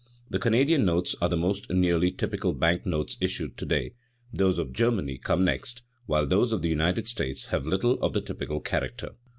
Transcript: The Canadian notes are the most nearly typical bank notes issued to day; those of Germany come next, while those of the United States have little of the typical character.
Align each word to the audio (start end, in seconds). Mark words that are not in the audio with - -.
The 0.31 0.39
Canadian 0.39 0.83
notes 0.83 1.15
are 1.21 1.29
the 1.29 1.37
most 1.37 1.69
nearly 1.69 2.11
typical 2.11 2.53
bank 2.53 2.87
notes 2.87 3.17
issued 3.21 3.55
to 3.57 3.67
day; 3.67 3.93
those 4.33 4.57
of 4.57 4.73
Germany 4.73 5.19
come 5.19 5.45
next, 5.45 5.83
while 6.07 6.25
those 6.25 6.51
of 6.51 6.63
the 6.63 6.69
United 6.69 7.07
States 7.07 7.45
have 7.53 7.67
little 7.67 8.01
of 8.03 8.13
the 8.13 8.21
typical 8.21 8.61
character. 8.61 9.11